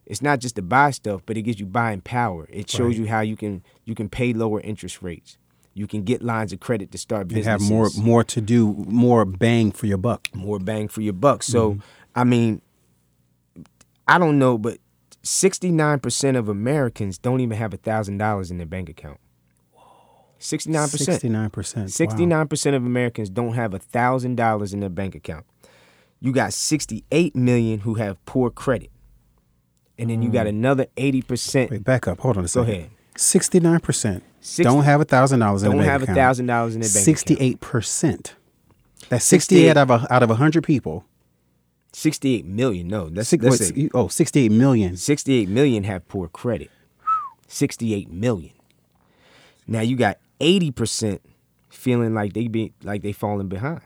[0.05, 2.47] It's not just to buy stuff, but it gives you buying power.
[2.51, 2.97] It shows Right.
[2.99, 5.37] you how you can you can pay lower interest rates.
[5.73, 9.25] You can get lines of credit to start you have more more to do, more
[9.25, 10.27] bang for your buck.
[10.33, 11.43] more bang for your buck.
[11.43, 11.79] So, Mm-hmm.
[12.15, 12.61] I mean,
[14.07, 14.79] I don't know, but
[15.23, 19.19] 69% of Americans don't even have $1,000 in their bank account.
[20.39, 20.87] 69%.
[20.89, 21.89] Sixty-nine percent.
[21.89, 25.45] 69% of Americans don't have $1,000 in their bank account.
[26.19, 28.91] You got 68 million who have poor credit.
[29.99, 30.49] And then you got mm.
[30.49, 32.19] another 80% Wait, back up.
[32.19, 32.71] Hold on a second.
[32.71, 32.89] ahead.
[33.15, 36.37] Sixty-nine percent 60 don't have a thousand dollars in don't their have bank account.
[36.37, 37.05] $1,000 in their bank account.
[37.05, 38.35] Sixty-eight percent.
[39.09, 39.77] That's sixty-eight 68.
[39.77, 41.03] out of a, out of hundred people.
[41.93, 42.87] 68 million.
[42.87, 43.77] No, that's, Six, that's wait, it.
[43.77, 44.97] you- oh, 68 million.
[44.97, 46.69] 68 million have poor credit.
[47.47, 48.51] 68 million.
[49.65, 51.19] Now you got 80%
[51.69, 53.81] feeling like they be like they falling behind.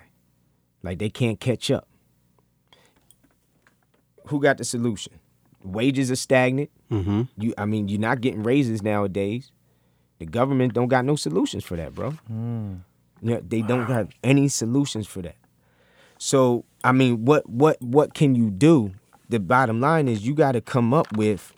[0.83, 1.87] Like they can't catch up.
[4.27, 5.13] Who got the solution?
[5.63, 6.69] Wages are stagnant.
[6.91, 7.23] Mm-hmm.
[7.37, 9.51] You I mean, you're not getting raises nowadays.
[10.19, 12.13] The government don't got no solutions for that, bro.
[13.21, 15.35] Yeah, they don't have any solutions for that.
[16.17, 18.93] So, I mean, what what what can you do?
[19.29, 21.53] The bottom line is you got to come up with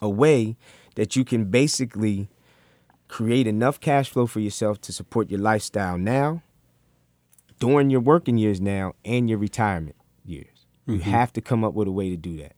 [0.00, 0.56] a way
[0.94, 2.28] that you can basically
[3.10, 6.42] create enough cash flow for yourself to support your lifestyle now,
[7.58, 10.66] during your working years now, and your retirement years.
[10.86, 11.10] You mm-hmm.
[11.10, 12.52] have to come up with a way to do that.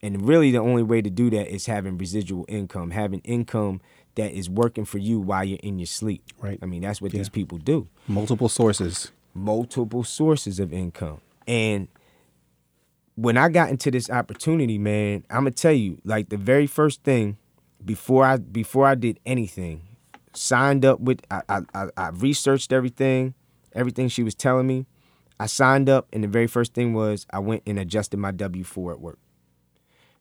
[0.00, 3.80] And really, the only way to do that is having residual income, having income
[4.14, 6.22] that is working for you while you're in your sleep.
[6.40, 6.58] Right.
[6.62, 7.18] I mean, that's what Yeah.
[7.18, 9.12] these people do Multiple sources.
[9.34, 11.20] multiple sources of income.
[11.46, 11.88] And
[13.16, 17.02] when I got into this opportunity, man, I'm gonna tell you, like the very first
[17.02, 17.36] thing
[17.84, 19.82] before I before I did anything,
[20.34, 21.42] signed up with I
[21.74, 23.34] I, I, researched everything,
[23.72, 24.86] everything she was telling me.
[25.38, 28.64] I signed up, and the very first thing was I went and adjusted my W
[28.64, 29.18] four at work.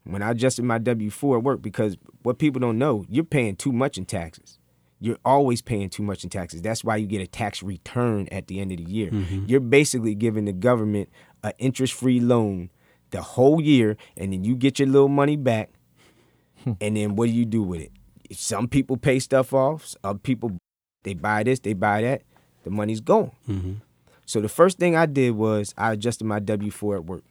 [0.03, 3.55] When I adjusted my W four at work, because what people don't know, you're paying
[3.55, 4.59] too much in taxes
[4.99, 6.61] you're always paying too much in taxes.
[6.61, 9.09] That's why you get a tax return at the end of the year.
[9.11, 9.45] Mm-hmm.
[9.47, 11.09] You're basically giving the government
[11.43, 12.69] an interest-free loan
[13.11, 15.71] the whole year, and then you get your little money back.
[16.65, 17.91] And then what do you do with it?
[18.31, 19.95] Some people pay stuff off.
[20.03, 20.57] Other people
[21.03, 22.23] they buy this, they buy that.
[22.63, 23.31] The money's gone.
[23.47, 23.73] Mm-hmm.
[24.25, 27.23] So the first thing I did was I adjusted my W four at work.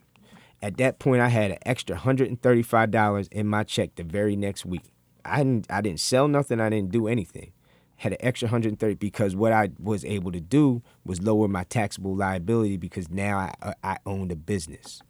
[0.61, 4.03] At that point, I had an extra hundred and thirty-five dollars in my check the
[4.03, 4.93] very next week.
[5.25, 6.61] I didn't I didn't sell nothing.
[6.61, 7.53] I didn't do anything.
[7.97, 11.47] Had an extra hundred and thirty because what I was able to do was lower
[11.47, 15.03] my taxable liability because now I uh, I owned a business,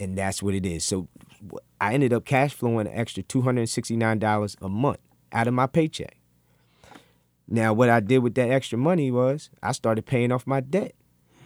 [0.00, 0.84] and that's what it is.
[0.84, 1.08] So
[1.80, 4.98] I ended up cash flowing an extra two hundred and sixty-nine dollars a month
[5.32, 6.16] out of my paycheck.
[7.48, 10.94] Now, what I did with that extra money was I started paying off my debt.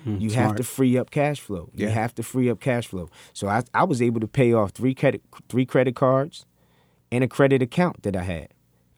[0.05, 1.69] Hmm, you have to free up cash flow.
[1.75, 3.11] You have to free up cash flow.
[3.35, 6.47] So I, I was able to pay off three credit three credit cards
[7.13, 8.49] and a credit account that I had.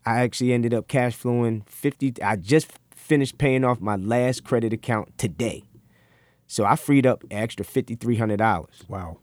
[0.05, 4.73] I actually ended up cash flowing 50 I just finished paying off my last credit
[4.73, 5.65] account today.
[6.47, 9.19] So I freed up an extra $5300, Wow.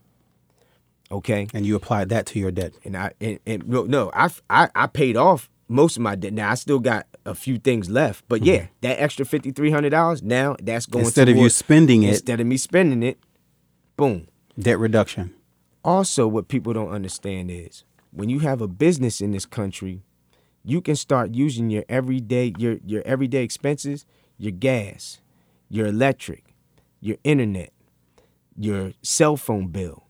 [1.12, 1.48] Okay?
[1.54, 2.74] And you applied that to your debt.
[2.84, 6.34] and I and, and no, no I, I I paid off most of my debt.
[6.34, 8.45] Now I still got a few things left, but hmm.
[8.45, 12.10] yeah, that extra fifty three hundred dollars now that's going Instead of you spending it,
[12.10, 13.19] instead of me spending it,
[13.95, 14.28] boom.
[14.58, 15.34] debt reduction.
[15.84, 20.04] Also, what people don't understand is when you have a business in this country,
[20.63, 24.06] you can start using your everyday your your everyday expenses,
[24.38, 25.22] your gas,
[25.69, 26.56] your electric,
[27.00, 27.72] your internet,
[28.58, 30.09] your cell phone bill.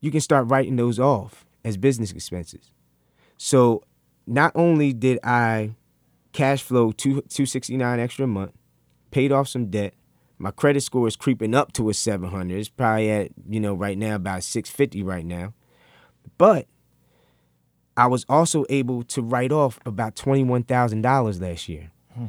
[0.00, 2.70] You can start writing those off as business expenses.
[3.36, 3.82] So,
[4.26, 5.74] not only did I
[6.32, 8.52] cash flow two two sixty nine extra a month,
[9.10, 9.94] paid off some debt.
[10.38, 12.58] My credit score is creeping up to a 700.
[12.58, 15.52] It's probably at, you know, right now about 650 right now.
[16.38, 16.66] But
[17.96, 22.26] I was also able to write off about $21,000 last year hmm.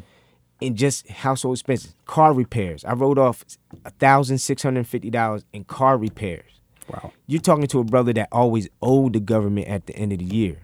[0.59, 2.83] in just household expenses, car repairs.
[2.83, 3.45] I wrote off
[3.85, 6.60] $1,650 in car repairs.
[6.91, 7.11] Wow.
[7.27, 10.25] You're talking to a brother that always owed the government at the end of the
[10.25, 10.59] year.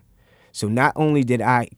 [0.52, 1.70] So not only did I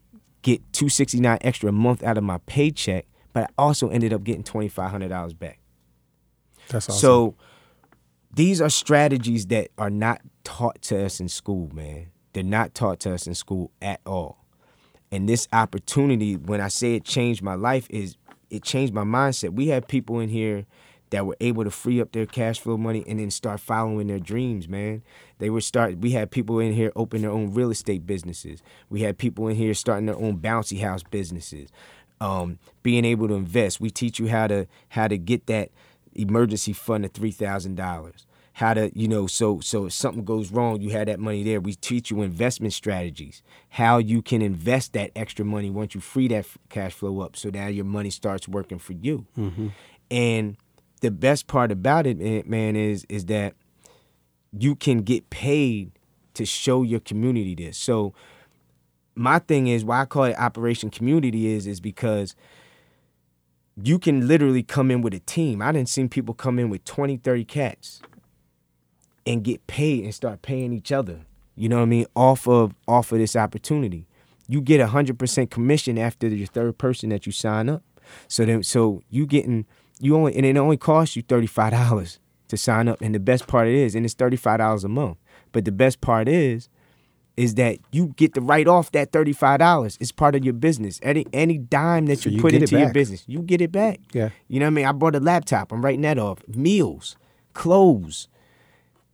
[0.41, 4.43] get 269 extra a month out of my paycheck, but I also ended up getting
[4.43, 5.59] $2,500 back.
[6.69, 6.99] That's awesome.
[6.99, 7.35] So
[8.33, 12.07] these are strategies that are not taught to us in school, man.
[12.33, 14.37] They're not taught to us in school at all.
[15.11, 18.15] And this opportunity, when I say it changed my life, is
[18.49, 19.53] it changed my mindset.
[19.53, 20.65] We had people in here
[21.11, 24.19] that were able to free up their cash flow money and then start following their
[24.19, 25.01] dreams, man.
[25.39, 28.61] They were start we had people in here open their own real estate businesses.
[28.89, 31.69] We had people in here starting their own bouncy house businesses.
[32.21, 33.79] Um, being able to invest.
[33.79, 35.69] We teach you how to how to get that
[36.13, 38.25] emergency fund of three thousand dollars.
[38.53, 41.61] How to, you know, so so if something goes wrong, you have that money there.
[41.61, 46.27] We teach you investment strategies, how you can invest that extra money once you free
[46.27, 49.25] that f- cash flow up, so now your money starts working for you.
[50.11, 50.57] And
[50.99, 53.55] the best part about it, man- is is that
[54.57, 55.91] you can get paid
[56.33, 57.77] to show your community this.
[57.77, 58.13] So
[59.15, 62.35] my thing is why I call it Operation Community is is because
[63.81, 65.61] you can literally come in with a team.
[65.61, 68.01] I didn't seen people come in with 20, 30 cats
[69.25, 71.21] and get paid and start paying each other.
[71.55, 72.05] You know what I mean?
[72.15, 74.07] Off of off of this opportunity.
[74.47, 77.83] You get a hundred percent commission after your third person that you sign up.
[78.27, 79.65] So then so you getting
[79.99, 83.01] you only and it only costs you thirty five dollars to sign up.
[83.01, 85.17] And the best part it is, and it's thirty five dollars a month.
[85.51, 86.69] But the best part is
[87.39, 89.97] is that you get to write off that $35.
[90.01, 90.99] It's part of your business.
[91.01, 94.01] Any any dime that So you, you put into your business, you get it back.
[94.11, 94.29] Yeah.
[94.49, 94.85] You know what I mean?
[94.85, 95.71] I bought a laptop.
[95.71, 96.45] I'm writing that off.
[96.49, 97.15] Meals,
[97.53, 98.27] clothes,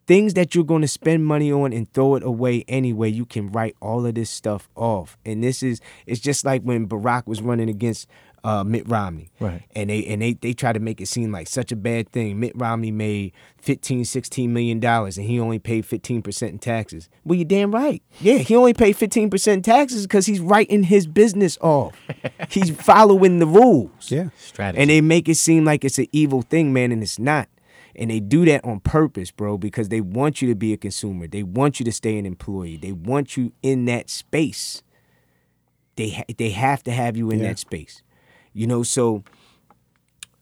[0.08, 3.10] things that you're going to spend money on and throw it away anyway.
[3.10, 5.20] You can write all of this stuff off.
[5.24, 8.08] And this is it's just like when Barack was running against
[8.46, 9.32] uh, Mitt Romney.
[9.40, 9.64] Right.
[9.76, 12.40] And they and they they try to make it seem like such a bad thing.
[12.40, 17.10] Mitt Romney made 15, 16 million dollars and he only paid 15% in taxes.
[17.24, 18.04] Well, you're damn right.
[18.22, 21.96] Yeah, he only paid 15% in taxes because he's writing his business off.
[22.50, 24.12] he's following the rules.
[24.12, 24.30] Yeah.
[24.38, 24.82] Strategy.
[24.82, 27.50] And they make it seem like it's an evil thing, man, and it's not.
[27.98, 31.28] And they do that on purpose, bro, because they want you to be a consumer.
[31.28, 32.76] They want you to stay an employee.
[32.78, 34.84] They want you in that space.
[35.96, 37.48] They ha- they have to have you in Yeah.
[37.50, 38.02] that space.
[38.56, 39.24] You know, so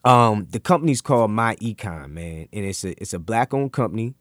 [0.06, 4.14] um the company's called My Econ, man, and it's a it's a black owned company.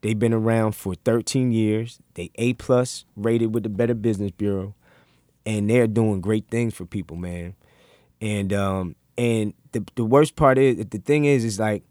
[0.00, 1.98] They've been around for 13 years.
[2.14, 4.74] They A plus rated with the Better Business Bureau,
[5.44, 7.54] and they're doing great things for people, man.
[8.22, 11.84] And um and the the worst part is the thing is is like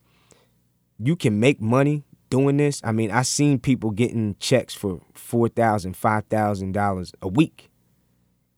[0.98, 2.82] you can make money doing this.
[2.84, 7.70] I mean, I seen people getting checks for four thousand, five thousand dollars a week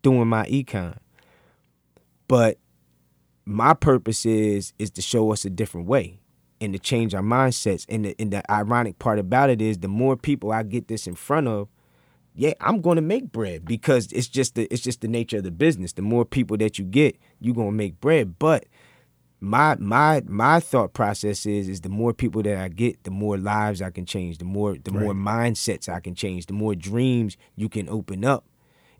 [0.03, 0.97] doing my econ.
[2.29, 2.59] But
[3.47, 6.19] my purpose is is to show us a different way
[6.59, 7.85] and to change our mindsets.
[7.87, 11.07] And the, and the ironic part about it is the more people I get this
[11.07, 11.69] in front of,
[12.35, 15.43] yeah, I'm going to make bread because it's just the it's just the nature of
[15.43, 15.93] the business.
[15.93, 18.37] The more people that you get, you're going to make bread.
[18.37, 18.65] But
[19.39, 23.37] my my my thought process is is the more people that I get, the more
[23.37, 27.37] lives I can change, the more the more mindsets I can change, the more dreams
[27.55, 28.43] you can open up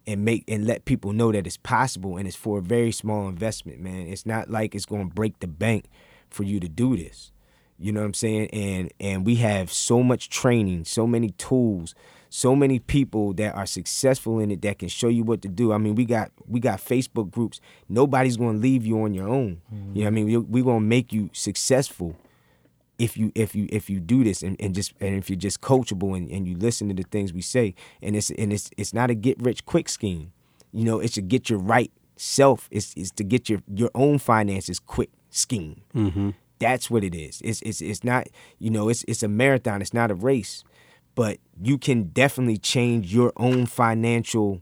[0.08, 3.28] and make and let people know that it's possible and it's for a very small
[3.28, 4.08] investment, man.
[4.08, 5.86] It's not like it's going to break the bank
[6.30, 7.32] for you to do this.
[7.78, 8.50] You know what I'm saying?
[8.52, 11.94] And and we have so much training, so many tools,
[12.30, 15.74] so many people that are successful in it that can show you what to do.
[15.74, 17.60] I mean, we got we got Facebook groups.
[17.88, 19.62] Nobody's going to leave you on your own.
[19.72, 20.16] You know what I mm-hmm.
[20.16, 20.26] mean?
[20.26, 22.16] We we going to make you successful
[23.00, 25.62] if you if you if you do this and, and just and if you're just
[25.62, 28.94] coachable and, and you listen to the things we say and it's and it's it's
[28.94, 30.32] not a get rich quick scheme.
[30.72, 34.18] You know it's to get your right self it's, it's to get your your own
[34.18, 35.82] finances quick scheme.
[35.96, 36.32] Mm-hmm.
[36.60, 37.42] That's what it is.
[37.44, 38.28] It's it's it's not
[38.60, 40.64] you know it's it's a marathon it's not a race
[41.18, 44.62] but you can definitely change your own financial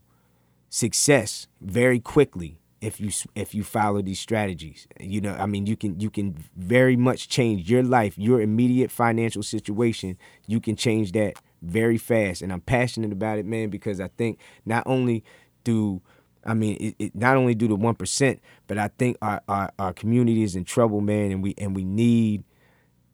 [0.70, 4.88] success very quickly if you if you follow these strategies.
[5.00, 8.92] You know, I mean, you can you can very much change your life, your immediate
[8.92, 10.18] financial situation.
[10.48, 14.40] You can change that very fast, and I'm passionate about it, man, because I think
[14.66, 15.24] not only
[15.64, 16.02] do
[16.46, 19.72] I mean, it, it not only do the one percent, but I think our, our
[19.80, 22.44] our community is in trouble, man, and we and we need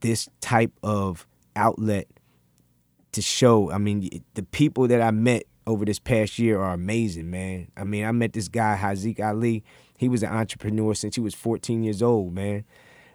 [0.01, 2.07] this type of outlet
[3.13, 3.71] to show.
[3.71, 7.71] I mean, the people that I met over this past year are amazing, man.
[7.77, 9.63] I mean, I met this guy Haziq Ali.
[9.97, 12.65] He was an entrepreneur since he was 14 years old, man.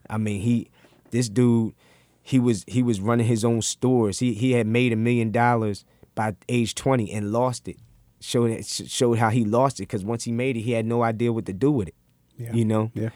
[0.09, 0.71] I mean, he
[1.11, 1.75] this dude,
[2.23, 4.19] he was he was running his own stores.
[4.19, 7.77] He he had made a million dollars by age 20 and lost it.
[8.21, 11.03] Showed it showed how he lost it because once he made it, he had no
[11.03, 11.95] idea what to do with it.
[12.39, 12.53] Yeah.
[12.53, 12.91] You know.
[12.95, 13.11] Yeah.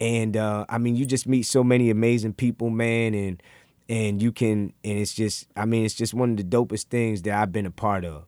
[0.00, 3.42] And uh, I mean, you just meet so many amazing people, man, and
[3.88, 7.22] and you can, and it's just, I mean, it's just one of the dopest things
[7.22, 8.24] that I've been a part of.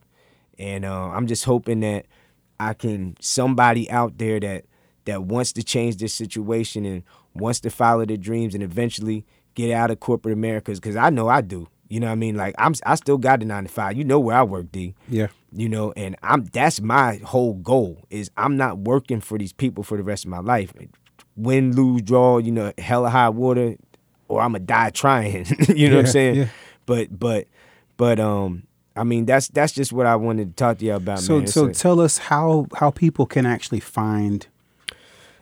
[0.58, 2.06] And uh, I'm just hoping that
[2.58, 4.64] I can somebody out there that
[5.04, 7.02] that wants to change this situation and
[7.34, 10.72] wants to follow their dreams and eventually get out of corporate America.
[10.72, 11.68] Because I know I do.
[11.88, 12.34] You know what I mean?
[12.36, 13.96] Like I'm, I still got the nine to five.
[13.96, 15.28] You know where I work, D Yeah.
[15.52, 19.84] you know and i'm that's my whole goal is i'm not working for these people
[19.84, 20.72] for the rest of my life
[21.36, 23.76] win lose draw you know hella high water
[24.28, 26.48] or i'm gonna die trying you know what i'm saying yeah.
[26.84, 27.46] but but
[27.96, 28.64] but um
[28.96, 31.46] i mean that's that's just what i wanted to talk to you about So man.
[31.46, 34.46] So tell us how how people can actually find.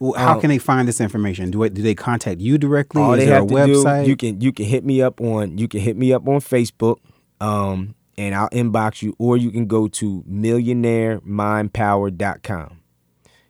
[0.00, 1.52] Well, how Um, can they find this information?
[1.52, 1.66] Do?
[1.68, 3.00] Do they contact you directly?
[3.00, 4.04] all Is they there have a to website?
[4.04, 6.40] do you can you can hit me up on you can hit me up on
[6.40, 6.96] facebook
[7.40, 12.80] um and i'll inbox you or you can go to millionairemindpower.com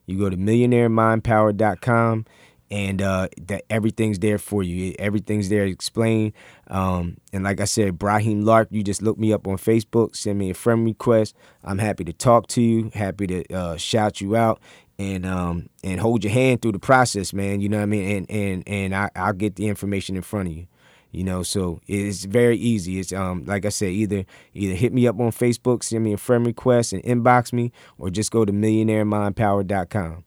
[0.06, 2.26] you go to millionairemindpower.com
[2.70, 4.94] and uh that everything's there for you.
[4.98, 6.33] Everything's there explained
[6.68, 10.38] um and like i said brahim lark you just look me up on facebook send
[10.38, 11.35] me a friend request.
[11.62, 14.61] I'm happy to talk to you happy to uh, shout you out
[14.98, 18.16] and um and hold your hand through the process man you know what i mean?
[18.16, 20.66] And and and I, i'll get the information in front of you
[21.14, 21.44] you know?
[21.44, 22.98] So it's very easy.
[22.98, 26.16] It's um like i said either either hit me up on facebook send me a
[26.16, 30.24] friend request and inbox me or just go to millionairemindpower.com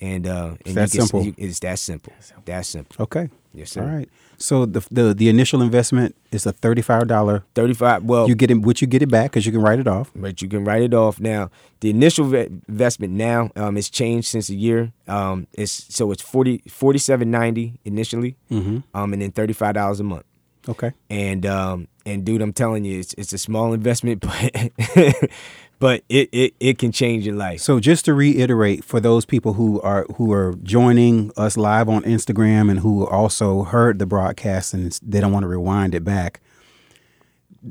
[0.00, 1.22] and uh and that you can, simple.
[1.24, 2.12] you- it's that simple
[2.44, 3.28] that simple okay.
[3.54, 4.08] yes sir All right.
[4.38, 7.44] So the the the initial investment is a thirty five dollar.
[7.54, 9.88] 35 well You get it, which you get it back because you can write it
[9.88, 10.10] off.
[10.14, 11.48] but you can write it off now.
[11.80, 14.92] The initial ve- investment now um, it's changed since a year.
[15.08, 18.78] Um, it's so it's 40 47.90 initially, Mm-hmm.
[18.94, 20.24] um, and then thirty five dollars a month.
[20.68, 20.92] Okay.
[21.08, 25.30] And um, and dude, I'm telling you, it's it's a small investment, but
[25.78, 27.60] but it, it it can change your life.
[27.60, 32.02] So just to reiterate, for those people who are who are joining us live on
[32.02, 36.40] Instagram and who also heard the broadcast and they don't want to rewind it back,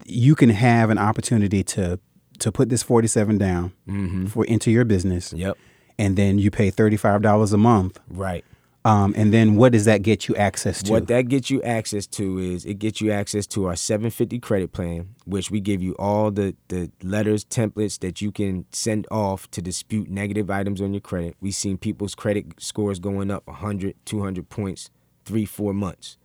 [0.05, 1.99] you can have an opportunity to
[2.39, 4.27] to put this forty seven down mm-hmm.
[4.27, 5.33] for into your business.
[5.33, 5.57] Yep.
[5.97, 7.99] And then you pay thirty five dollars a month.
[8.09, 8.45] Right.
[8.85, 10.91] Um, and then what does that get you access to?
[10.91, 14.73] What that gets you access to is it gets you access to our 750 credit
[14.73, 19.49] plan, which we give you all the, the letters, templates that you can send off
[19.51, 21.35] to dispute negative items on your credit.
[21.41, 24.91] We've seen people's credit scores going up 100, 200 points,
[25.25, 26.17] three, four months.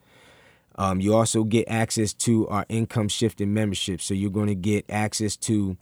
[0.77, 4.03] Um, you also get access to our income shifting membership.
[4.03, 5.79] So you're going to get access to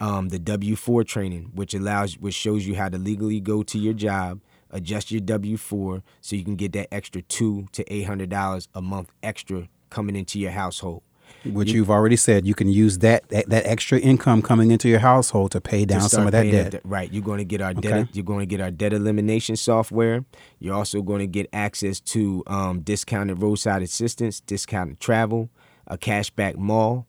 [0.00, 3.78] um, the W four training, which allows, which shows you how to legally go to
[3.78, 4.40] your job,
[4.72, 8.68] adjust your W four, so you can get that extra two to eight hundred dollars
[8.74, 11.02] a month extra coming into your household.
[11.44, 15.00] Which you've already said, you can use that, that that extra income coming into your
[15.00, 16.72] household to pay to down some of that debt.
[16.72, 16.80] debt.
[16.84, 17.12] Right.
[17.12, 17.80] You're going to get our Okay.
[17.88, 18.08] debt.
[18.12, 20.24] You're going to get our debt elimination software.
[20.60, 25.48] You're also going to get access to um, discounted roadside assistance, discounted travel,
[25.88, 27.06] a cashback mall,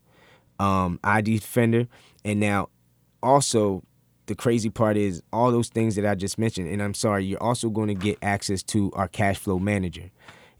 [0.57, 1.87] um, ID Defender,
[2.25, 2.69] and now
[3.21, 3.83] also
[4.27, 6.69] the crazy part is all those things that I just mentioned.
[6.69, 10.11] And I'm sorry, you're also going to get access to our cash flow manager.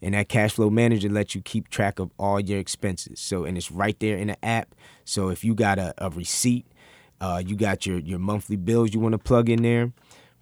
[0.02, 3.20] And that cash flow manager lets you keep track of all your expenses.
[3.20, 4.74] So, and it's right there in the app.
[5.04, 6.66] So if you got a, a receipt,
[7.20, 9.92] uh, you got your, your monthly bills you want to plug in there,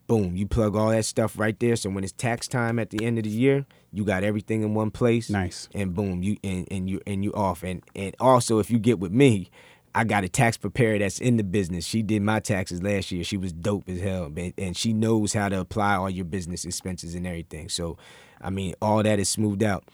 [0.09, 1.77] boom, you plug all that stuff right there.
[1.77, 4.75] So when it's tax time at the end of the year, you got everything in
[4.75, 5.31] one place.
[5.31, 5.69] Nice.
[5.75, 7.63] And boom, you and, and you and you off.
[7.63, 9.51] And and also if you get with me,
[9.95, 11.85] I got a tax preparer that's in the business.
[11.85, 13.25] She did my taxes last year.
[13.25, 14.33] She was dope as hell.
[14.57, 17.69] And she knows how to apply all your business expenses and everything.
[17.69, 17.99] So,
[18.41, 19.85] I mean, all that is smoothed out.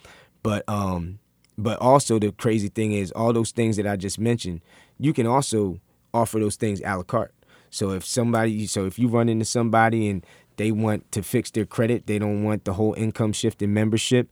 [0.41, 1.19] But um,
[1.57, 4.61] but also the crazy thing is all those things that I just mentioned,
[4.97, 5.79] you can also
[6.13, 7.33] offer those things a la carte.
[7.69, 10.25] So if somebody, so if you run into somebody and
[10.55, 14.29] they want to fix their credit, they don't want the whole income shift shifting membership.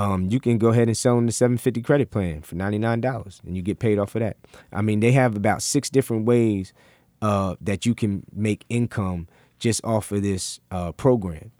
[0.00, 3.54] Um, you can go ahead and sell them the 750 credit plan for $99 and
[3.54, 4.38] you get paid off of that.
[4.72, 6.72] I mean, they have about six different ways
[7.20, 9.28] uh, that you can make income
[9.58, 11.52] just off of this uh, program.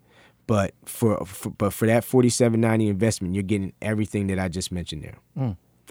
[0.46, 4.48] But for, for but for that forty seven ninety investment, you're getting everything that I
[4.48, 5.18] just mentioned there.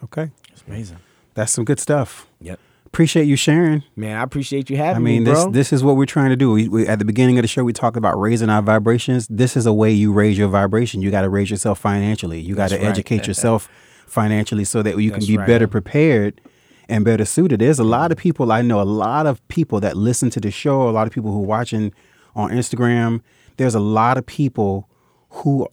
[0.03, 0.31] Okay.
[0.51, 0.97] It's amazing.
[1.33, 2.27] That's some good stuff.
[2.41, 2.59] Yep.
[2.89, 3.83] Appreciate you sharing.
[3.95, 5.11] Man, I appreciate you having me.
[5.11, 5.51] I mean, me, this bro.
[5.51, 6.51] this is what we're trying to do.
[6.51, 9.27] We, we, at the beginning of the show, we talked about raising our vibrations.
[9.29, 11.03] This is a way you raise your vibration.
[11.03, 12.39] You got to raise yourself financially.
[12.39, 12.85] You got to right.
[12.85, 13.69] educate yourself
[14.07, 15.45] financially so that you can be right.
[15.45, 16.41] better prepared
[16.89, 17.61] and better suited.
[17.61, 18.81] There's a lot of people I know.
[18.81, 20.89] A lot of people that listen to the show.
[20.89, 21.93] A lot of people who are watching
[22.35, 23.21] on Instagram.
[23.57, 24.89] There's a lot of people
[25.29, 25.67] who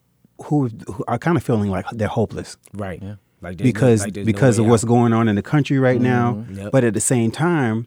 [0.44, 3.02] who, who are kind of feeling like they're hopeless right.
[3.50, 4.88] Like because like there's no because of what's out.
[4.88, 6.34] going on in the country right now.
[6.34, 6.58] Mm-hmm.
[6.58, 6.72] Yep.
[6.72, 7.86] But at the same time,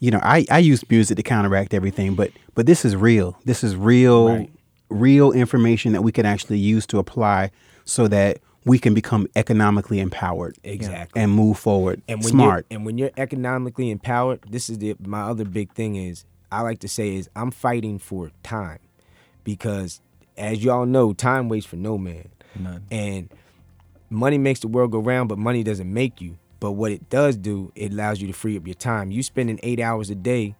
[0.00, 3.38] you know, I, I use music to counteract everything, but but this is real.
[3.44, 4.50] This is real Right.
[4.90, 7.50] real information that we can actually use to apply
[7.84, 11.20] so that we can become economically empowered Exactly.
[11.20, 12.00] and move forward.
[12.08, 12.66] and when Smart.
[12.70, 16.78] And when you're economically empowered, this is the my other big thing is I like
[16.80, 18.78] to say is I'm fighting for time
[19.42, 20.00] because
[20.36, 22.28] as y'all know, time waits for no man.
[22.58, 22.84] None.
[22.90, 23.28] And
[24.10, 26.36] money makes the world go round, but money doesn't make you.
[26.60, 29.10] But what it does do, it allows you to free up your time.
[29.10, 30.54] You spending eight hours a day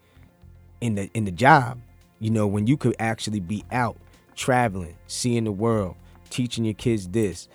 [0.80, 1.80] in the in the job,
[2.20, 3.96] you know, when you could actually be out
[4.34, 5.94] traveling, seeing the world,
[6.28, 7.48] teaching your kids this,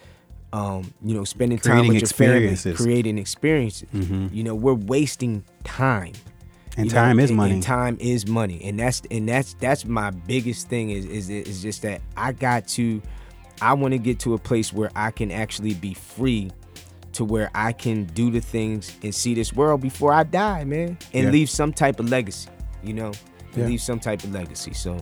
[0.54, 2.78] um, you know, spending time Creating with your family, experiences.
[2.78, 3.90] creating experiences.
[3.92, 6.14] You know, we're wasting time.
[6.78, 7.54] And You time is and- money.
[7.54, 11.62] And time is money, and that's and that's that's my biggest thing is is is
[11.62, 13.02] just that I got to,
[13.62, 16.52] I want to get to a place where I can actually be free,
[17.14, 20.98] to where I can do the things and see this world before I die, man,
[21.14, 21.32] and Yeah.
[21.32, 22.50] leave some type of legacy,
[22.84, 23.12] you know,
[23.56, 23.66] Yeah.
[23.66, 24.74] leave some type of legacy.
[24.74, 24.98] So,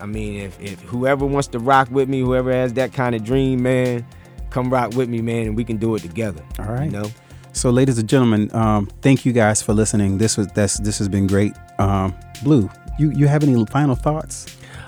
[0.00, 3.22] I mean, if if whoever wants to rock with me, whoever has that kind of
[3.24, 4.04] dream, man,
[4.50, 6.42] come rock with me, man, and we can do it together.
[6.58, 6.86] All right.
[6.86, 7.10] you know.
[7.52, 10.18] So, ladies and gentlemen, um, thank you guys for listening.
[10.18, 11.52] This was that's this has been great.
[11.78, 12.68] Um, Blue,
[12.98, 14.46] you you have any final thoughts?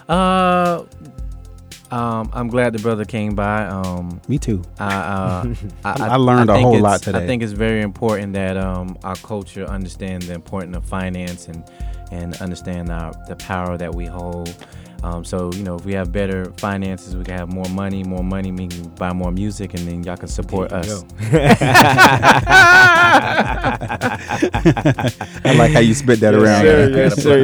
[0.09, 0.83] Uh,
[1.97, 3.65] um, I'm glad the brother came by.
[3.67, 4.63] Um, Me too.
[4.79, 7.25] I, uh, I, I learned a whole lot today.
[7.25, 11.65] I think it's very important that um, our culture understand the importance of finance and
[12.13, 14.55] and understand our, the power that we hold.
[15.03, 18.03] Um, so you know, if we have better finances, we can have more money.
[18.03, 21.05] More money means we can buy more music, and then y'all can support There us.
[25.45, 26.63] I like how you spit that around.
[26.63, 26.91] sir.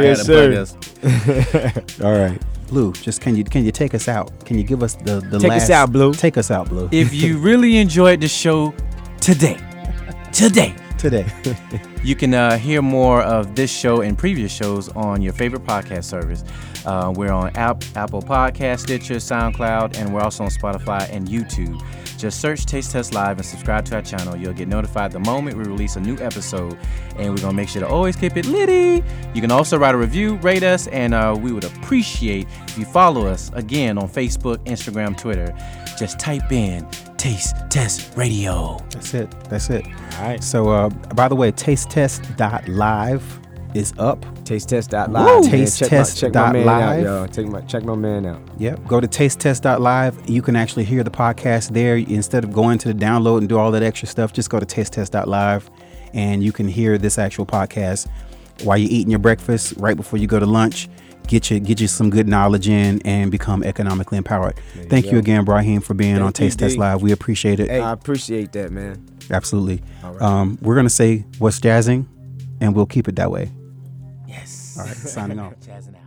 [0.03, 0.50] Yes, sir.
[0.53, 2.05] Yes, sir.
[2.05, 2.40] All right,
[2.73, 2.93] Blue.
[2.93, 4.33] Just can you can you take us out?
[4.47, 6.14] Can you give us the the Take last, us out, Blue.
[6.14, 6.89] Take us out, Blue.
[6.91, 8.73] If you really enjoyed the show
[9.20, 9.59] today,
[10.33, 10.75] today.
[11.03, 11.26] Today.
[12.05, 16.03] You can uh, hear more of this show and previous shows on your favorite podcast
[16.03, 16.42] service.
[16.84, 21.80] Uh, we're on App, Apple Podcast, Stitcher, SoundCloud, and we're also on Spotify and YouTube.
[22.18, 24.36] Just search Taste Test Live and subscribe to our channel.
[24.36, 26.76] You'll get notified the moment we release a new episode,
[27.16, 29.05] and we're gonna make sure to always keep it litty.
[29.32, 32.84] You can also write a review, rate us, and uh, we would appreciate if you
[32.84, 35.57] follow us again on Facebook, Instagram, Twitter.
[35.96, 36.84] Just type in
[37.23, 38.79] Taste Test Radio.
[38.91, 39.31] That's it.
[39.49, 39.87] That's it.
[39.87, 40.43] All right.
[40.43, 43.41] So, uh, by the way, tastetest.live
[43.75, 44.27] is up.
[44.45, 45.25] Taste test dot live.
[45.25, 45.43] man.
[45.45, 47.07] Taste check my, test check my dot man live.
[47.07, 47.47] out, y'all.
[47.47, 48.41] My check my man out.
[48.59, 48.89] Yep.
[48.89, 50.29] Go to tastetest.live.
[50.29, 51.97] You can actually hear the podcast there.
[51.97, 54.66] Instead of going to the download and do all that extra stuff, just go to
[54.66, 55.70] tastetest.live
[56.14, 58.09] and you can hear this actual podcast
[58.64, 60.89] while you're eating your breakfast, right before you go to lunch.
[61.27, 64.55] Get you get you some good knowledge in and become economically empowered.
[64.89, 67.01] Thank you again, Brahim, for being Thank on Taste Test Live.
[67.01, 67.70] We appreciate it.
[67.70, 69.07] I appreciate that, man.
[69.31, 69.83] Absolutely.
[70.03, 70.20] Right.
[70.20, 72.09] Um, we're gonna say what's jazzing,
[72.61, 73.51] and we'll keep it that way.
[74.29, 74.77] Yes.
[74.79, 74.95] All right.
[74.95, 75.55] Signing off.
[75.64, 76.01] Jazzing out.